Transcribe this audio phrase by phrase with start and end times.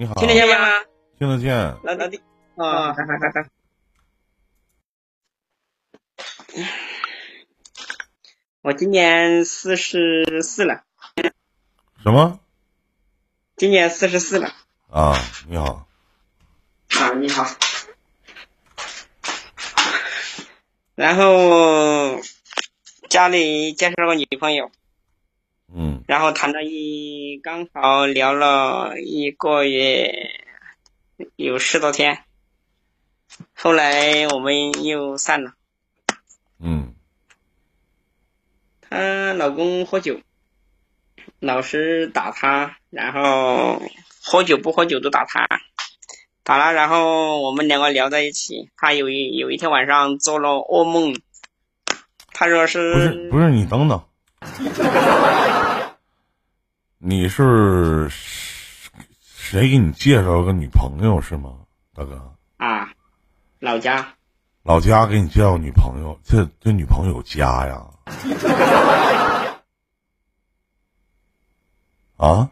[0.00, 0.82] 你好，听得见吗？
[1.18, 1.54] 听得见。
[1.82, 2.22] 老老弟，
[2.56, 3.04] 啊，好好好
[3.34, 3.46] 好。
[8.62, 10.84] 我今年四十四了，
[12.02, 12.40] 什么？
[13.58, 14.54] 今年四十四了。
[14.88, 15.14] 啊，
[15.46, 15.86] 你好。
[16.98, 17.44] 啊，你好。
[20.94, 22.22] 然后
[23.10, 24.72] 家里介绍个女朋友，
[25.74, 26.02] 嗯。
[26.06, 30.12] 然后谈了一刚好聊了一个月，
[31.36, 32.24] 有十多天，
[33.54, 35.52] 后来我们又散了。
[36.58, 36.94] 嗯。
[38.80, 40.20] 她老公喝酒，
[41.38, 43.80] 老是打她，然后
[44.20, 45.46] 喝酒不喝酒都打她，
[46.42, 48.68] 打了，然后我们两个聊在一起。
[48.76, 51.14] 她有一有一天晚上做了噩梦，
[52.32, 54.02] 她说不是不是，你等等，
[56.98, 61.60] 你是谁给你介绍个女朋友是吗，
[61.94, 62.36] 大哥？
[62.58, 62.92] 啊，
[63.58, 64.14] 老家
[64.62, 67.86] 老家给你介绍女朋友，这这女朋友有家呀？
[72.16, 72.50] 啊？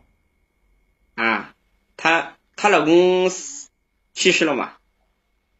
[1.15, 1.55] 啊，
[1.97, 3.69] 她她老公死
[4.15, 4.73] 去世了嘛？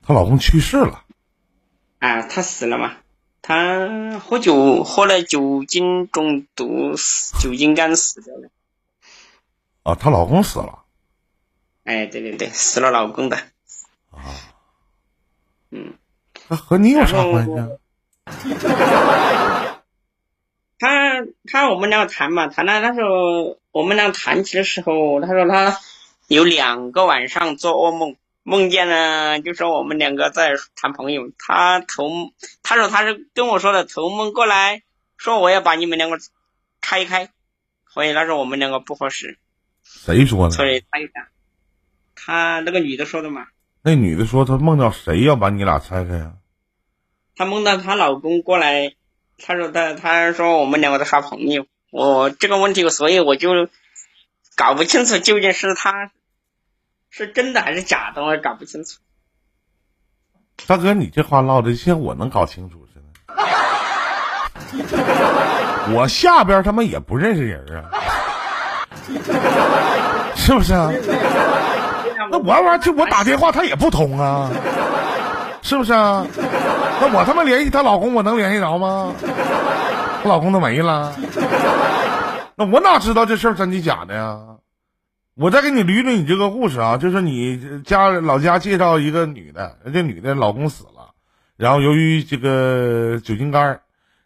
[0.03, 1.05] 她老公去世了。
[1.99, 2.97] 啊，她死了嘛？
[3.43, 8.51] 她喝酒喝了酒精中毒，死酒精肝死掉了。
[9.83, 10.85] 啊，她老公死了。
[11.85, 13.37] 哎，对对对，死了老公的。
[14.11, 14.35] 啊。
[15.71, 15.95] 嗯。
[16.49, 17.69] 那和你有啥关系啊？
[20.81, 25.77] 他他我们俩谈嘛，谈了那时候我们俩谈起的时候，他说他
[26.29, 28.17] 有两个晚上做噩梦，
[28.49, 32.09] 梦见了就说我们两个在谈朋友，他头
[32.63, 34.83] 他说他是跟我说的头梦过来，
[35.19, 36.17] 说我要把你们两个
[36.81, 37.29] 开一开，
[37.93, 39.39] 所以他说我们两个不合适，
[39.83, 40.55] 谁说的？
[40.55, 41.27] 所以他就讲，
[42.15, 43.49] 他那个女的说的嘛，
[43.83, 46.33] 那女的说她梦到谁要把你俩拆开呀、
[47.37, 48.95] 她梦到她老公过来，
[49.37, 53.69] 她说她她说我们两个在耍朋友，我这个问题，所以我就
[54.57, 56.11] 搞不清楚究竟是他
[57.11, 58.99] 是真的还是假的，我也搞不清楚。
[60.67, 63.05] 大哥，你这话唠的像我能搞清楚似的。
[65.95, 67.89] 我下边他妈也不认识人啊，
[70.37, 70.93] 是不是啊？
[72.31, 74.51] 那我玩就我打电话他也不通啊，
[75.63, 76.27] 是不是啊？
[77.01, 79.15] 那我他妈联系她老公，我能联系着吗？
[80.23, 81.15] 她老公都没了，
[82.57, 84.39] 那我哪知道这事儿真的假的呀？
[85.41, 91.15] 我再给你捋捋你这个故事啊，就是你家老家介绍一个女的，这女的老公死了，
[91.57, 93.81] 然后由于这个酒精肝，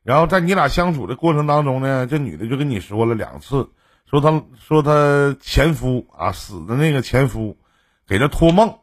[0.05, 3.69] 然后在你俩相处的过程当中呢，这女的就跟你说了两次，
[4.11, 7.59] 说她说她前夫啊死的那个前夫
[8.09, 8.75] 给她托梦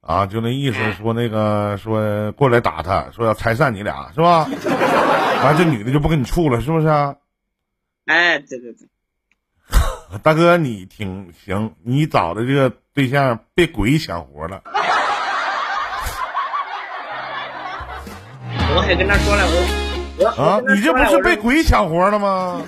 [0.00, 4.48] 啊，就那意思说那个说过来打她，说要拆散你俩是吧？
[5.42, 7.16] 完、 这女的就不跟你处了，是不是啊？
[8.06, 8.88] 哎，对对对，
[10.18, 14.62] 大哥，你挺行，你找的这个对象被鬼抢活了。
[18.74, 19.44] 我还跟他说了，
[20.18, 22.62] 我我啊你这不是被鬼抢活了吗？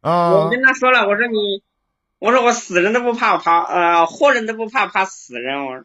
[0.00, 1.62] 啊我，跟他说了，我说你，
[2.18, 5.66] 我说我死人都不怕，我怕呃活人都不怕，怕死人。
[5.66, 5.84] 我说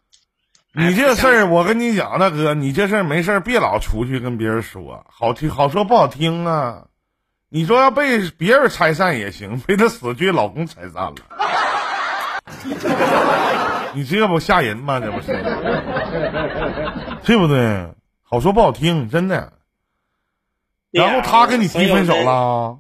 [0.74, 6.84] 你这事儿，我跟你讲，大哥，你这事儿没事儿别老出去跟别人说，好听好说不好听啊。
[7.50, 11.16] 你说要被别人拆散也行， 被他死去老公拆散了，
[13.96, 15.00] 你这不吓人吗？
[15.00, 15.28] 这不是，
[17.24, 17.90] 对不对？
[18.24, 19.54] 好说不好听，真的。
[20.92, 22.80] 然后他跟你提分手了所以我啊？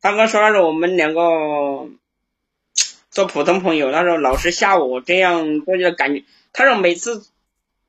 [0.00, 1.20] 他跟我说那时候我们两个
[3.10, 7.26] 做普通朋友，那时候老是吓我，这样我就感觉，他说每次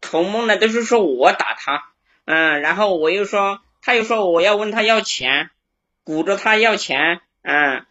[0.02, 1.84] 做梦呢都是说我打他，
[2.26, 5.50] 嗯，然后我又说，他又说我要问他要钱，
[6.04, 7.86] 鼓着他要钱，嗯，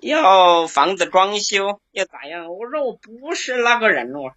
[0.00, 2.54] 要房子装修，要咋样？
[2.54, 4.36] 我说我不是那个人，我说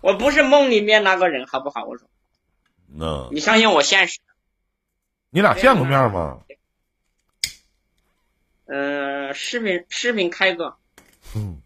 [0.00, 1.84] 我不是梦里面那个人，好不好？
[1.84, 2.08] 我说
[2.86, 4.18] 那你相信我现实，
[5.30, 6.40] 你俩见过面吗？
[8.66, 10.76] 嗯、视频视频开个，
[11.34, 11.62] 嗯，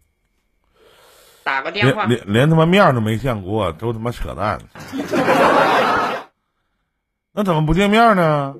[1.43, 4.59] 打个电话连，连连他妈面儿都没见过，都他妈扯淡。
[7.35, 8.55] 那怎么不见面呢？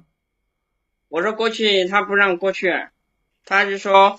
[1.07, 2.73] 我说过去，他不让过去，
[3.45, 4.17] 他就说，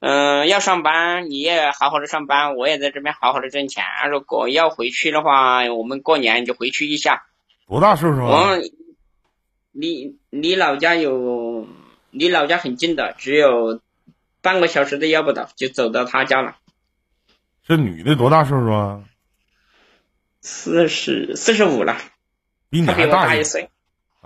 [0.00, 3.82] 嗯、要上班，你也好好的上班，我也在这边好好的挣钱。
[3.98, 7.24] 他说过要回去的话，我们过年就回去一下。
[7.66, 8.50] 多大岁数啊？
[8.50, 8.58] 我
[9.72, 11.66] 离离老家有
[12.10, 13.80] 离老家很近的，只有
[14.42, 16.56] 半个小时都要不到，就走到他家了。
[17.66, 19.04] 这女的多大岁数啊？
[20.42, 21.96] 四十四十五了，
[22.68, 23.70] 比你还大一岁。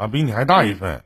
[0.01, 1.03] 啊，比你还大一岁。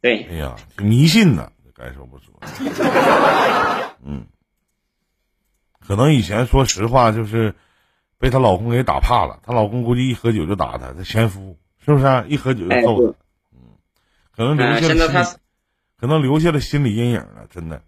[0.00, 2.32] 对，哎呀，挺迷信的，该说不说。
[4.06, 4.26] 嗯，
[5.84, 7.56] 可能以前说实话就是
[8.16, 13.14] 被她老公给打怕了，她老公估计一喝酒就打她，她前夫是不是啊、一喝酒就哎揍她对？
[13.54, 13.58] 嗯，
[14.36, 15.38] 可能留嗯，下现在他了心理，
[15.98, 17.82] 可能留下了心理阴影了，真的。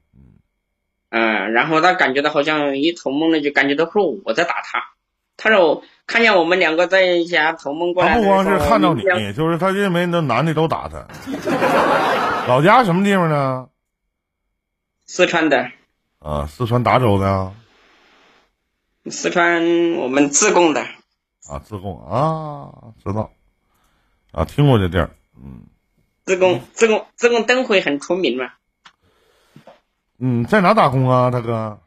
[1.10, 4.95] 嗯，然后他感觉到好像一头梦了，就感觉到是我在打他。
[5.36, 8.36] 他说我看见我们两个在一起啊，头梦过来的时候。
[8.36, 9.02] 他不光是看到你，
[9.34, 11.06] 就是他认为那男的都打他。
[12.48, 13.68] 老家什么地方呢？
[15.04, 15.70] 四川的，
[16.18, 17.52] 啊，四川达州的啊，
[19.10, 20.80] 四川我们自贡的，
[21.48, 23.30] 啊自贡啊，知道
[24.32, 25.10] 啊，听过这地儿。
[25.36, 25.62] 嗯
[26.24, 28.50] 自贡自贡自贡灯会很出名嘛。
[30.18, 31.78] 嗯，在哪打工啊，大哥？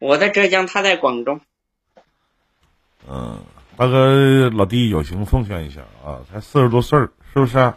[0.00, 1.38] 我在浙江，他在广州。
[3.10, 3.38] 嗯，
[3.76, 7.76] 大哥老弟友情奉劝一下啊，才四十多岁儿，是不是啊、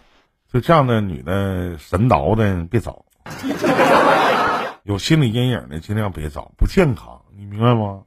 [0.52, 3.06] 就这样的女的神叨的别找，
[4.84, 8.04] 有心理阴影的尽量别找，不健康，你明白吗？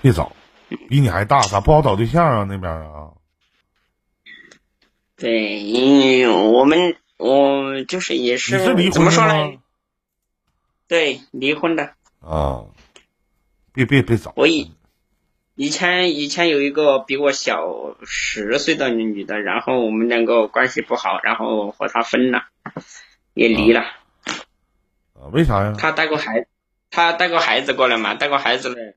[0.00, 0.32] 别找，
[0.88, 2.44] 比你还大，咋不好找对象啊？
[2.48, 3.10] 那边啊，
[5.16, 9.58] 对，因为我们我就是也你是是离婚的怎么说吗呢？？
[10.86, 11.92] 对，离婚的。
[12.20, 12.64] 啊，
[13.78, 14.72] 别别别找，我以
[15.54, 22.46] 以前以前有一个比我小十岁的女的，然后我们两个关系不好，然后和她分了，
[23.34, 23.82] 也离了。
[25.14, 25.74] 啊，为啥呀？
[25.78, 26.48] 她带过孩，
[26.90, 28.94] 她带过孩子过来嘛，带过孩子来，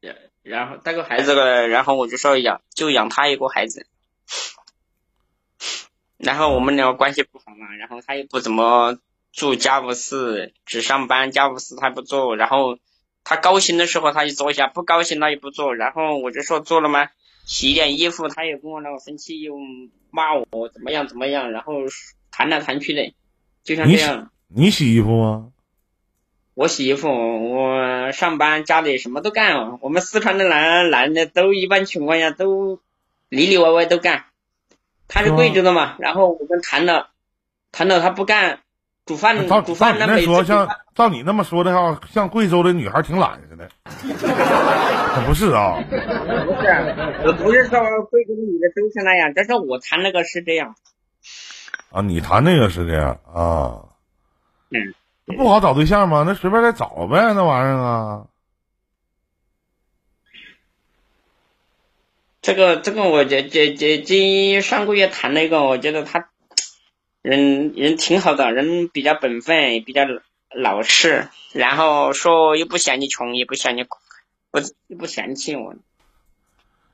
[0.00, 3.86] 然然后带过孩子了，然后我就说养就养她一个孩子。
[6.16, 8.98] 然后我们两个关系不好嘛，然后她也不怎么
[9.30, 12.76] 做家务事，只上班，家务事她不做，然后。
[13.24, 15.74] 他高兴的时候他就做一下，不高兴他也不做。
[15.74, 17.08] 然后我就说做了吗？
[17.44, 19.54] 洗一点衣服，他也跟我闹生气，又
[20.10, 21.74] 骂我怎么样怎么样，然后
[22.30, 23.14] 谈来谈去的，
[23.64, 24.30] 就像这样。
[24.48, 25.52] 你洗衣服吗？
[26.54, 29.78] 我洗衣服，我上班，家里什么都干。
[29.80, 32.80] 我们四川的男男的都一般情况下都
[33.28, 34.26] 里里外外都干。
[35.08, 37.10] 他是贵州的嘛，然后我们谈了，
[37.72, 38.60] 谈了他不干，
[39.06, 43.68] 煮饭照照煮饭，你那说，像照你那么说的话，像贵州的女孩挺懒似的。
[45.12, 47.80] 可不是啊，不是，我不是说
[48.10, 50.76] 贵州的女的都是那样，但是我谈那个是这样。
[51.90, 53.82] 啊，你谈那个是这样啊？
[54.70, 54.94] 嗯，
[55.36, 56.22] 不好找对象吗？
[56.24, 58.26] 那随便再找呗，那玩意儿啊。
[62.40, 66.29] 这个这个，我这这这今上个月谈了一个，我觉得他
[67.22, 70.02] 人人挺好的，人比较本分，也比较
[70.54, 75.74] 老实，然后说又不嫌你穷，也不嫌你不又不嫌弃我。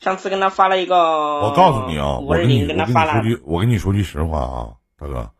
[0.00, 5.31] 上次跟他发了一个，我告诉你啊，我跟你零跟我跟你他发了，说句，我跟你说句实话啊，大哥，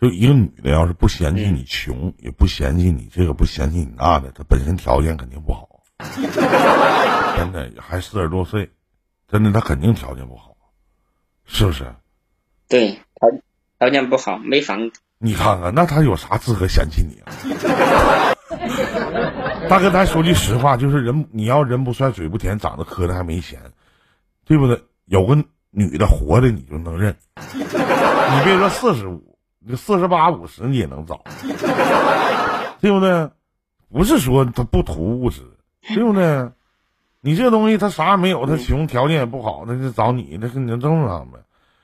[0.00, 5.68] 就一个女的要是不嫌弃你穷，也不嫌弃你这个，不嫌弃你那的，她本身条件肯定不好。
[7.36, 8.70] 真的，还四十多岁，
[9.28, 10.56] 真的她肯定条件不好，
[11.44, 11.92] 是不是？
[12.68, 13.28] 对，条
[13.78, 15.00] 条件不好，没房子。
[15.18, 17.30] 你看看，那他有啥资格嫌弃你啊？
[19.68, 23.60] 大哥，咱说句实话，就是人，你要人不帅，嘴不甜，长得磕碜还没钱，
[24.44, 24.82] 对不对？
[25.06, 25.36] 有个
[25.70, 27.14] 女的活的你就能认，
[27.54, 31.22] 你别说四十五，你四十八、五十你也能找，
[32.80, 33.30] 对不对？
[33.90, 35.40] 不是说他不图物质，
[35.94, 36.50] 对不对？
[37.20, 41.38] 你这东西他啥也没有，他穷，条件也不好，那就找你，那是你正常呗。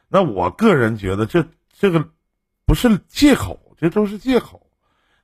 [0.09, 1.45] 那我个人觉得这
[1.79, 2.09] 这个
[2.65, 4.61] 不是借口，这都是借口。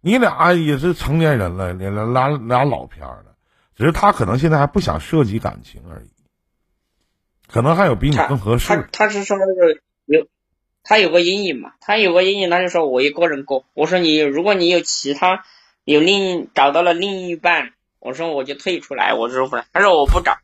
[0.01, 3.35] 你俩也是成年人了，俩俩俩俩老片儿了，
[3.77, 6.11] 只是他可能现在还不想涉及感情而已，
[7.47, 8.89] 可能还有比你更合他适。
[8.93, 10.27] 他是说是有，
[10.83, 13.67] 他有个阴影嘛，他有个阴影，他就说我一个人过。
[13.75, 15.45] 我说你如果你有其他
[15.85, 19.67] 有另找到了另一半，我说我就退出来，我说不来。
[19.73, 20.39] 他说我不找，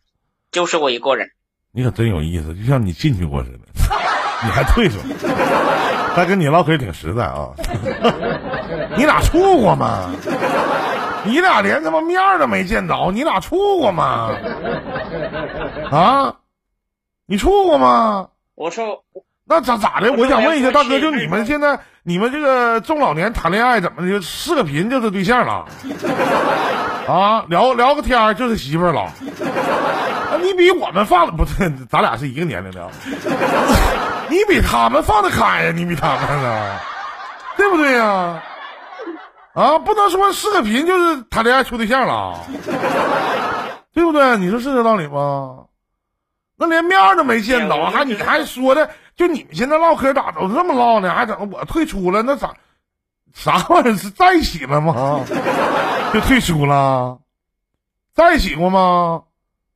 [0.51, 1.31] 就是我一个人。
[1.73, 3.61] 你可真有意思，就像你进去过似的，
[4.45, 4.99] 你还退出。
[6.15, 7.51] 他跟你唠嗑挺实在啊，
[8.97, 10.11] 你俩处过吗？
[11.25, 14.31] 你俩连他妈面儿都没见着，你俩处过吗？
[15.91, 16.35] 啊，
[17.27, 18.29] 你处过吗？
[18.55, 19.03] 我说
[19.49, 20.13] 那咋咋的？
[20.13, 24.21] 我想问一下大哥，就你们现在你们这个中老年谈恋爱怎么的？
[24.21, 25.65] 视个频就是对象了？
[27.07, 29.03] 啊，聊聊个天就是媳妇了？
[29.03, 29.13] 啊，
[30.43, 31.71] 你比我们放的不是？
[31.89, 32.91] 咱俩是一个年龄的啊，
[34.29, 35.73] 你比他们放得开呀？
[35.73, 36.77] 你比他们呢，
[37.57, 38.43] 对不对呀？
[39.55, 42.41] 啊，不能说视个频就是谈恋爱处对象了，
[43.95, 44.37] 对不对？
[44.39, 45.61] 你说是这道理吗？
[46.59, 51.15] 那连面都没见到，还你还说的，就你们现在唠嗑咋都这么唠呢？
[51.15, 52.55] 还整我退出了，那咋
[53.33, 55.25] 啥玩意儿是在一起了吗？
[56.13, 57.19] 就退出了，
[58.15, 59.25] 在一起过吗？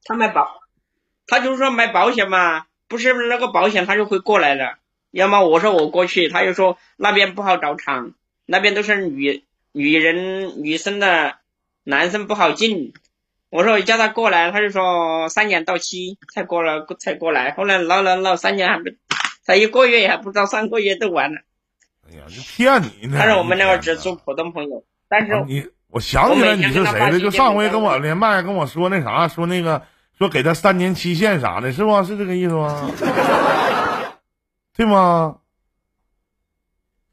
[0.04, 0.60] 他买保，
[1.26, 4.76] 他就是说买保险嘛，不是那个保险他就会过来了。
[5.10, 8.12] 要么我说我过去，他就说那边不好找厂，
[8.46, 11.36] 那边都是女女人女生的，
[11.82, 12.92] 男生不好进。
[13.50, 17.52] 我说我叫他过来，他就说三年到期才过来才过来。
[17.52, 18.84] 后来唠唠唠三年还不
[19.42, 21.40] 才一个月，还不到三个月都完了。
[22.08, 23.16] 哎呀，就骗你呢！
[23.18, 27.18] 但是我们那会儿只做普通朋友，但是你我想起来你是谁了？
[27.20, 29.82] 就上回跟我连麦跟我说那啥，说那个
[30.18, 32.02] 说给他三年期限啥的，是不？
[32.04, 32.90] 是这个意思吗？
[34.76, 35.36] 对吗？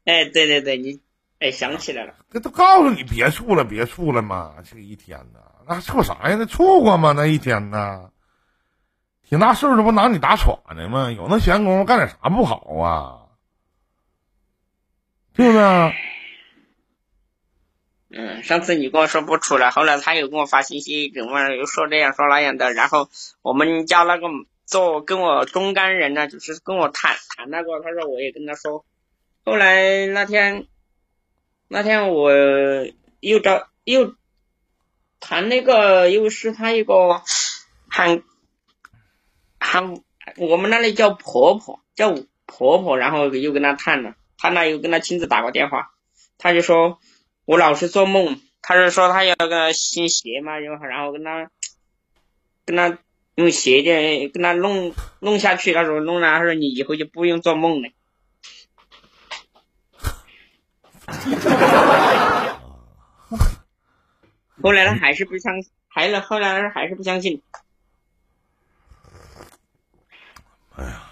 [0.06, 1.00] 哎，对对对，你
[1.40, 2.14] 哎想起来了。
[2.32, 4.56] 这都告诉你别处了，别处了嘛！
[4.64, 6.36] 这一天呐，那处啥呀？
[6.40, 7.14] 那处过吗？
[7.16, 8.10] 那一天呐，
[9.30, 11.12] 挺大岁数不拿你打耍呢吗？
[11.12, 13.28] 有那闲工夫干点啥不好啊？
[15.34, 15.94] 对不对？
[18.10, 23.10] 嗯，上次你跟我说不处了，后来他又给我发信息，跟我又说这样说那样的，然后
[23.42, 24.28] 我们家那个。
[24.68, 28.84] 做跟我中干人呢，就是跟我谈谈那个，他说我也跟他说。
[29.46, 30.68] 后来那天，
[31.70, 32.34] 那天我
[33.22, 34.14] 又找又
[35.22, 37.22] 谈那个，又是他一个
[37.88, 38.24] 喊
[39.68, 40.02] 喊
[40.38, 45.92] 我们那里叫婆婆，叫婆婆，然后又跟他谈了，谈了又跟他亲自打过电话，
[46.38, 47.00] 他就说
[47.46, 51.50] 我老是做梦，他是说他要个新鞋嘛，然后然后跟他
[52.66, 52.98] 跟他。
[53.38, 57.90] 用鞋垫跟他弄弄下去，他说弄了，他说你以后就不用做梦了。
[64.60, 67.44] 后来他还是不相信，还了后来还是不相信。
[70.76, 71.04] 哎呀，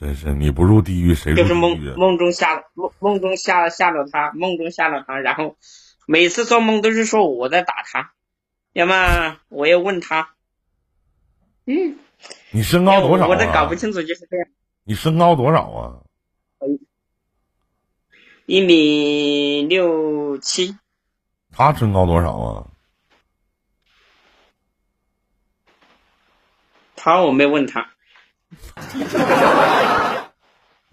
[0.00, 1.42] 真是你不入地狱谁入地狱？
[1.42, 5.56] 就是梦梦中吓梦梦中吓吓着他，梦中吓着他，然后
[6.06, 8.12] 每次做梦都是说我在打他，
[8.72, 10.34] 要么我要问他。
[11.66, 11.98] 嗯，
[12.52, 13.28] 你身高多少啊？
[13.28, 14.48] 我都搞不清楚，就是这样。
[14.84, 15.98] 你身高多少啊？
[18.46, 20.78] 一米六七。
[21.50, 22.70] 他身高多少啊？
[26.94, 27.90] 他我没问他。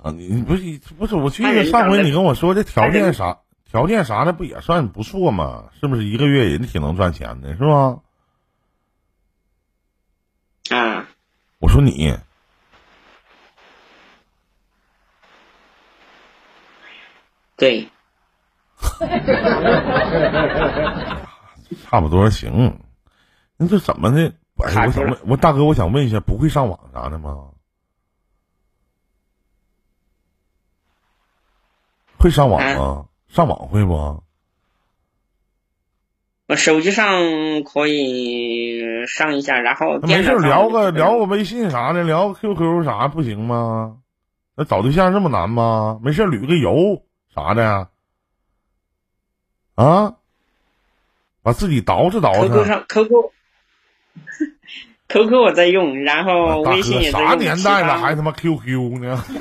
[0.01, 1.15] 啊，你你不是不是？
[1.15, 5.65] 我记得上回你跟我说这条件啥条件啥的不也算不错吗？
[5.79, 7.99] 是不是一个月也挺能赚钱的，是吧？
[10.69, 11.07] 啊！
[11.59, 12.17] 我说你，
[17.55, 17.87] 对，
[21.89, 22.79] 差不多行。
[23.57, 24.33] 那这怎么的？
[24.63, 27.49] 哎，我想问，我大哥，我想问一下，不会上网啥的吗？
[32.25, 33.05] 会上网吗？
[33.27, 34.23] 上网会不？
[36.47, 43.97] 我手机上可以上一下，然后没事聊个聊个微信啥的，聊个 QQ 啥不行吗？
[44.55, 45.99] 那找对象这么难吗？
[46.01, 47.03] 没事旅个游
[47.35, 47.89] 啥的
[49.75, 50.15] 啊？
[51.43, 52.49] 把自己捯饬捯饬。
[52.49, 52.85] QQ 上
[55.07, 57.29] QQ，QQ 我在用，然后微信也在用。
[57.29, 59.23] 啥年代了还他妈 QQ 呢？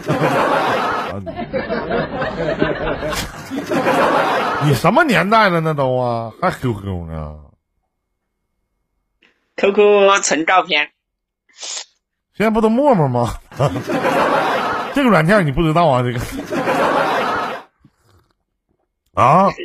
[4.65, 5.61] 你什么年代了？
[5.61, 7.37] 那都啊，还 QQ 呢
[9.57, 10.91] ？QQ 存照片。
[12.37, 13.35] 现在不都陌陌吗？
[14.95, 16.03] 这个软件你不知道啊？
[16.03, 16.21] 这个
[19.15, 19.49] 啊？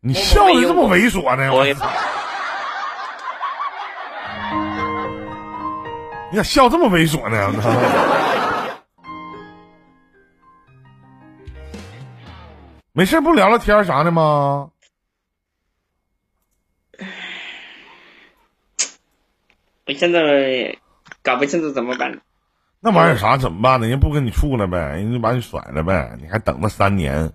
[0.00, 1.50] 你笑的这么猥琐呢？
[6.30, 7.52] 你咋笑这么猥琐呢？
[12.92, 14.70] 没事，不聊聊天啥的吗？
[19.86, 20.76] 我现在
[21.22, 22.20] 搞不清楚怎么办。
[22.80, 23.86] 那玩意儿啥怎么办呢？
[23.86, 26.16] 人不跟你处了呗，人就把你甩了呗。
[26.20, 27.32] 你还等了三年，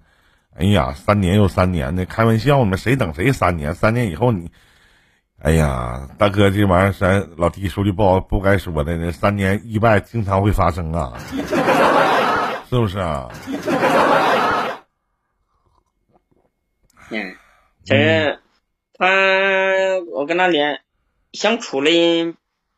[0.57, 2.75] 哎呀，三年又三年的，开玩笑呢？
[2.75, 3.73] 谁等谁三年？
[3.73, 4.51] 三年以后你，
[5.43, 11.17] 哎呀，大哥，这玩意儿咱老弟说句不好不该说的，那三年意外经常会发生啊，
[12.69, 13.27] 是不是啊？
[17.09, 17.35] 嗯，
[17.83, 18.39] 其实
[18.93, 19.07] 他
[20.13, 20.81] 我跟他连
[21.33, 21.89] 相处了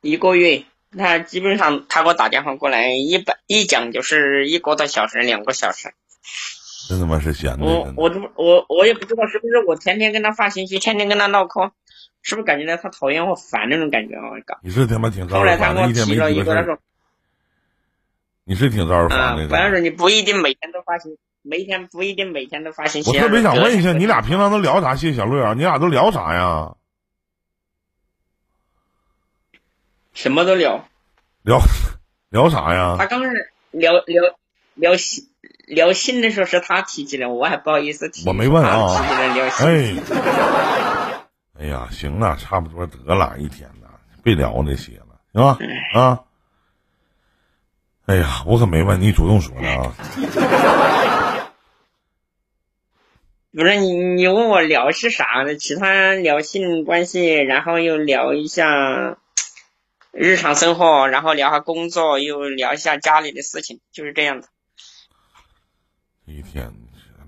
[0.01, 0.63] 一个月，
[0.97, 5.93] 他基本上他给我打电话过来，一般一讲就是一个多小时、两个小时。
[6.87, 7.65] 真他妈是闲的。
[7.65, 11.71] 我我我我也不知道是不是我天天跟他发信息，天天跟他唠嗑，
[12.23, 14.15] 是不是感觉到他讨厌或烦那种感觉？
[14.15, 14.57] 我靠！
[14.63, 16.79] 你是他妈挺招人烦的，一天没提了一个，他几个事儿。
[18.45, 23.09] 你是挺招人啊烦的。，不要说你不一定每天都发信，每天不一定每天都发信息。
[23.11, 24.95] 我特别想问一下，你俩平常都聊啥？
[24.95, 26.73] 谢谢小乐啊，你俩都聊啥呀？
[30.13, 30.87] 什么都聊。
[31.43, 31.59] 聊
[32.31, 33.05] 聊啥呀他？
[33.05, 34.23] 刚开始聊聊
[34.75, 35.27] 聊信
[35.67, 38.25] 聊信的时候是他提起的，我还不好意思提。
[38.27, 39.67] 我没问啊他提起来聊信。
[39.67, 41.22] 哎，
[41.63, 43.87] 哎呀，行了，差不多得了，一天呐，
[44.21, 45.57] 别聊这些了，行吧？
[45.97, 46.19] 啊。
[48.05, 49.95] 哎呀，我可没问你主动说的啊。
[53.53, 55.55] 不是你，你问我聊是啥呢？
[55.55, 59.17] 其他聊性关系，然后又聊一下
[60.11, 64.49] 日常生活，然后聊下工作，又聊一下家里的事情，就是这样的。
[66.25, 66.73] 一天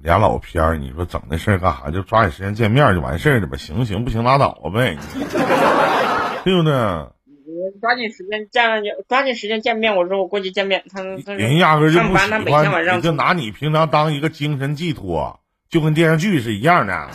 [0.05, 1.89] 俩老片儿，你说整那事儿干啥？
[1.91, 3.57] 就抓紧时间见面就完事儿了呗？
[3.57, 4.95] 行行，不行拉倒呗，
[6.45, 6.73] 对不对？
[6.73, 8.63] 我抓紧时间见，
[9.09, 9.95] 抓紧时间见面。
[9.95, 17.09] 我说我过去见面，他他人压根就不喜欢你，就拿你平常当一个精神寄托，就跟电视剧是一样的，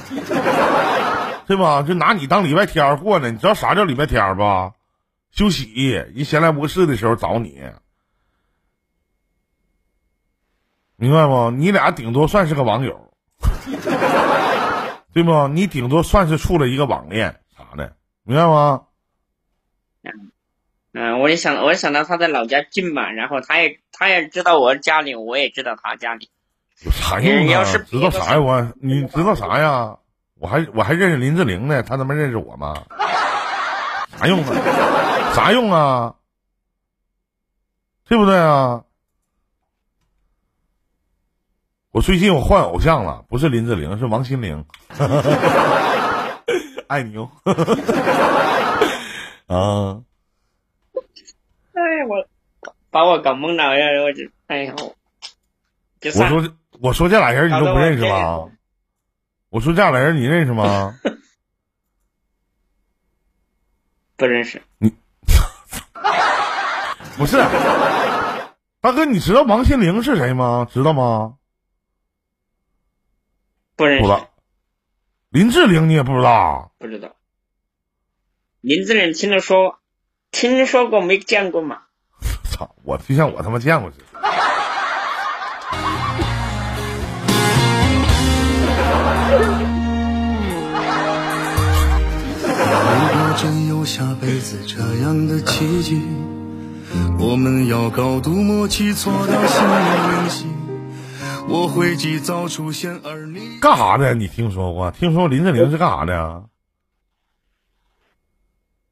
[1.46, 1.82] 对吧？
[1.82, 3.30] 就拿你当礼拜天儿过呢。
[3.30, 4.72] 你知道啥叫礼拜天儿吧？
[5.30, 7.60] 休息，一闲来无事的时候找你，
[11.00, 11.50] 明白不？
[11.50, 13.10] 你俩顶多算是个网友，
[15.14, 15.48] 对不？
[15.48, 18.82] 你顶多算是处了一个网恋啥的，明白吗？
[20.92, 26.28] 嗯，我也想，我也想到他在老家近嘛，然后他也他也知道我家里，我也知道他家里。
[26.84, 27.36] 有啥用啊？
[27.38, 28.40] 人要是知道啥呀？
[28.40, 29.96] 我你知道啥呀？
[30.38, 32.74] 我还我还认识林志玲呢，他他妈认识我吗？
[34.18, 35.32] 啥用啊？
[35.34, 36.14] 啥用啊？
[38.06, 38.82] 对不对啊？
[41.92, 44.64] 我最近我换偶像了，不是林志玲，是王心凌。
[46.86, 47.28] 爱你哟。
[49.48, 50.00] 啊，
[51.72, 52.24] 哎，我
[52.90, 54.94] 把我搞懵了，我我就哎呀，我
[56.28, 58.48] 说这我说这俩人你都不认识吗？
[59.48, 60.94] 我说这俩人你认识吗？
[64.16, 64.62] 不认识。
[64.78, 64.94] 你
[67.16, 67.36] 不是，
[68.80, 70.68] 大哥，你知道王心凌是谁吗？
[70.70, 71.34] 知道吗？
[73.80, 74.28] 不认识，不知道。
[75.30, 76.70] 林志玲你也不知道？
[76.78, 77.16] 不知道。
[78.60, 79.78] 林志玲听了说，
[80.30, 81.78] 听说过没见过嘛？
[82.52, 82.74] 操！
[82.84, 84.04] 我就像我他妈见过似的。
[92.92, 96.02] 如果真有下辈子这样的奇迹，
[97.18, 100.59] 我们要高度默契，做到心有灵犀。
[101.50, 104.14] 我会及早出现，而你干啥的？
[104.14, 104.88] 你听说过？
[104.92, 106.44] 听说林志玲是干啥的？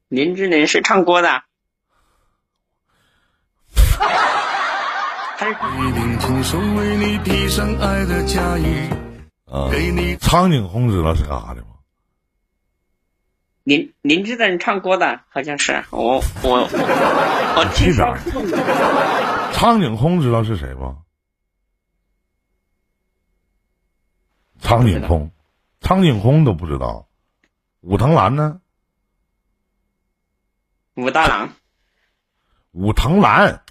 [0.09, 1.41] 林志玲是唱歌的，
[5.39, 8.89] 一定亲手为你披上爱的嫁衣，
[9.45, 11.67] 啊，给你苍井空知道是干啥的吗？
[13.63, 16.67] 林林志玲唱歌的，好像是我我我
[17.55, 18.31] 我听说去
[19.57, 20.97] 苍井空知道是谁吗？
[24.69, 25.31] 苍井空，
[25.81, 27.07] 苍井空都不知道。
[27.81, 28.61] 武藤兰呢？
[30.93, 31.49] 武大郎。
[32.73, 33.63] 武藤兰，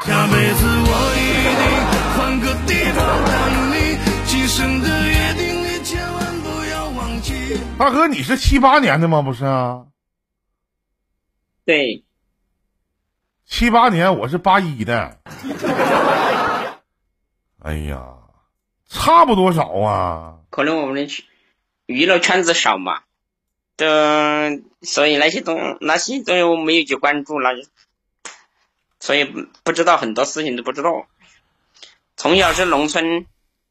[0.00, 0.88] 下辈子我
[1.20, 1.60] 一定
[2.16, 3.34] 换个地方等
[3.72, 7.60] 你，今生的约定你千万不要忘记。
[7.78, 9.20] 大哥，你是七八年的吗？
[9.20, 9.84] 不是啊，
[11.66, 12.06] 对，
[13.44, 15.20] 七八年我是八一的。
[17.64, 18.18] 哎呀，
[18.90, 20.36] 差不多少啊？
[20.50, 21.24] 可能我们的娱
[21.86, 23.00] 娱乐圈子少嘛，
[23.78, 27.66] 的，所以那些东那些东西我没有去关注，那就
[29.00, 31.06] 所以不不知道很多事情都不知道。
[32.18, 33.24] 从小是农村，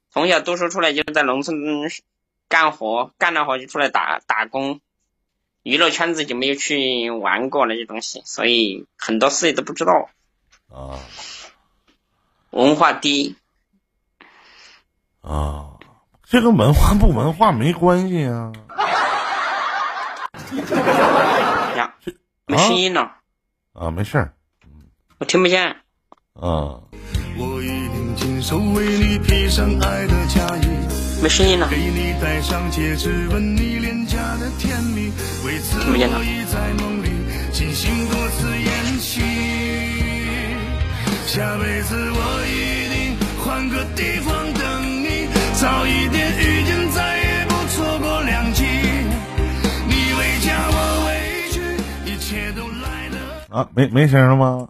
[0.09, 1.55] 从小读书出来就在农村
[2.47, 4.81] 干活，干了活就出来打打工，
[5.61, 10.09] 娱乐圈子就没有去玩过那些东西，所以很多事情都不知道，
[10.71, 10.97] 啊
[12.49, 13.35] 文化低。
[15.23, 15.79] 啊，
[16.29, 18.51] 这跟文化不文化没关系啊。
[21.77, 21.93] 呀，
[22.45, 23.09] 没声音呢，
[23.73, 24.33] 啊，没事儿
[25.17, 25.69] 我听不见。
[26.33, 26.77] 啊。
[27.35, 30.67] 我一定亲手为你披上爱的嫁衣，
[31.23, 35.11] 没声音呢给，你戴上戒指，吻你脸颊的甜蜜。
[35.45, 37.09] 为此听不见了我已在梦里
[37.51, 39.21] 进行多次演习。
[41.25, 44.92] 下辈子我一定换个地方等你，
[45.63, 48.65] 早一点遇见，再也不错过良机。
[48.65, 50.75] 你为家我
[51.07, 51.61] 委屈，
[52.11, 53.55] 一切都来得。
[53.55, 54.67] 啊，没没声了吗？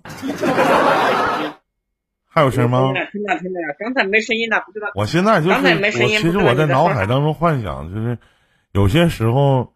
[2.30, 2.94] 还有声吗听？
[2.94, 4.92] 了听了听了，刚才没声音了，不知道。
[4.94, 8.16] 我现在就是，刚才没声音其实我在脑海当中幻想，就是
[8.72, 9.74] 有些时候，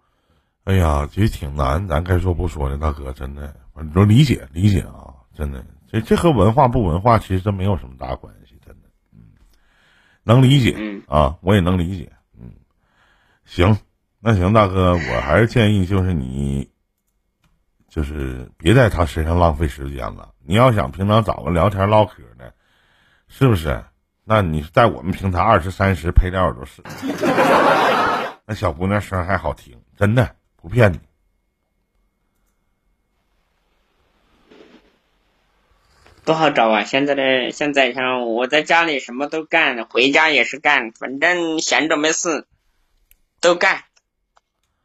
[0.66, 8.47] 哎呀，其实挺难，咱该说不说的，大哥，真的，你说理解理解啊，真的，这这和文化不文化其实真没有什么大关系，
[10.28, 12.52] 能理解嗯啊，我也能理解，嗯，
[13.46, 13.78] 行，
[14.20, 16.70] 那行，大哥，我还是建议就是你，
[17.88, 20.34] 就是别在他身上浪费时间了。
[20.46, 22.54] 你要想平常找个聊天唠嗑的，
[23.30, 23.82] 是不是？
[24.26, 26.84] 那你在我们平台二十三十配料都是，
[28.46, 31.00] 那小姑娘声还好听，真的不骗你。
[36.28, 36.84] 不好找啊！
[36.84, 42.46] 现在的现在像我在家里什么都干，回家也是干，反正闲着没事
[43.40, 43.86] 都干，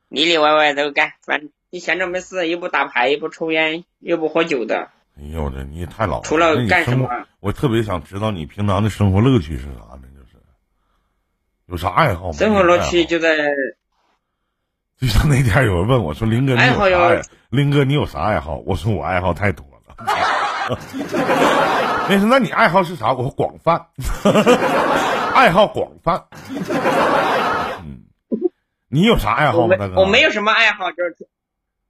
[0.09, 1.14] 里里外外都干。
[1.26, 6.22] 反正你闲着没事，又不打牌，又不抽烟，又不喝酒的，哎呦我这你也太老了。
[6.22, 7.09] 除了干什么？
[7.40, 10.02] 我特别想知道你平常的生活乐趣是啥呢？
[10.14, 10.37] 就是
[11.66, 12.35] 有啥爱好吗？
[12.35, 13.37] 生活乐趣就在
[14.96, 17.20] 就像那天有人问我说：“林哥，你有爱？
[17.50, 20.07] 林哥，你有啥爱好？”我说：“我爱好太多了。”
[22.09, 23.87] 那说：“那你爱好是啥？”我说：“广泛，
[25.35, 26.25] 爱好广泛。”
[27.85, 28.05] 嗯，
[28.89, 30.01] 你有啥爱好我没吗，大哥？
[30.01, 31.17] 我没有什么爱好，就是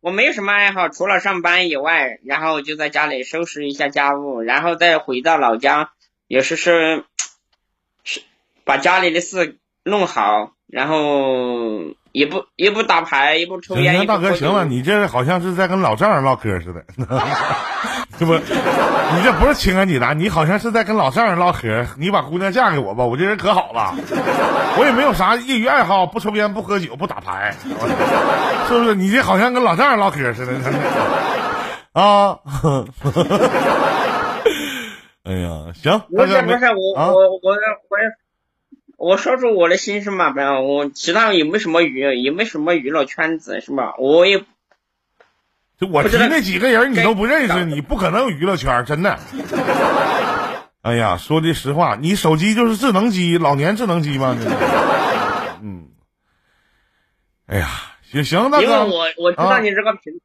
[0.01, 5.91] 我没有什么爱好，除了上班以外，然后就在家里收拾一下家务，然后再回到老家，
[6.27, 7.05] 有时是
[8.05, 8.23] 是
[8.65, 10.99] 把家里的事弄好，然后
[12.13, 16.85] 也不也不打牌，也不抽烟，大哥，行了，你这好像是在跟老丈人唠嗑似的，
[18.19, 21.87] 这不，你这不是情感解答，你好像是在跟老丈人唠嗑。
[21.97, 23.95] 你把姑娘嫁给我吧，我这人可好了，
[24.79, 27.55] 我也没有啥业余爱好，不抽烟，不喝酒，不打牌，
[28.69, 28.95] 是不是？
[28.95, 30.53] 你这好像跟老丈人唠嗑似的，
[31.93, 32.37] 啊，
[35.25, 37.09] 哎呀，行，没是不是，我、啊？
[37.09, 37.97] 我我我
[39.03, 43.95] 我说出我的心声嘛，不然我其他也没什么娱，也没什么娱乐圈子是吧？
[43.99, 44.39] 我也
[45.77, 49.19] 就我不知道提那几个人你都不认识，你不可能有娱乐圈，真的。
[50.83, 54.37] 哎呀，说句实话，你手机就是智能机，老年智能机吗？
[55.61, 55.89] 嗯。
[57.47, 57.69] 哎呀，
[58.05, 60.21] 行行，大因为，我我知道啊你这个平，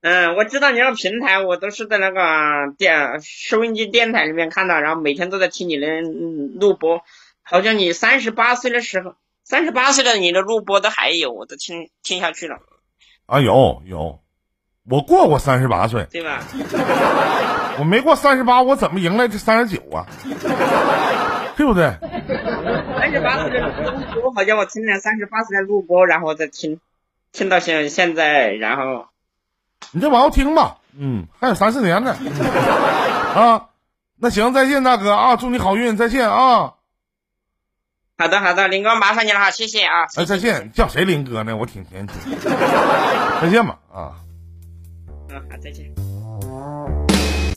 [0.00, 7.02] 嗯，我知道你这个平台，我都是在那个电收音机电台里面看到，然后每天都在听你的嗯录播，
[7.42, 12.56] 好像你三十八岁的时候，三十八岁的你的录播都还有，我都听听下去了，
[13.26, 14.20] 啊，有有，
[14.88, 16.42] 我过过三十八岁，对吧？
[17.78, 20.06] 我没过三十八，我怎么迎来这三十九啊？
[21.56, 21.92] 对不对？
[22.98, 23.60] 三十八岁的
[24.14, 26.80] 录播，好像我听了三十八岁的录播，然后再听，
[27.32, 29.06] 听到现现在，然后
[29.92, 32.16] 你就往后听吧，嗯，还有三四年呢，
[33.34, 33.68] 啊，
[34.16, 35.12] 那行，再见，大哥。
[35.12, 36.74] 啊，祝你好运，再见啊，
[38.22, 41.56] 好的好的，林哥麻烦你了哈，谢谢啊，哎，再见，叫谁林哥呢？
[41.56, 42.12] 我挺腼腆，
[43.40, 44.12] 再见吧，啊。
[45.28, 47.01] 嗯，好，再见。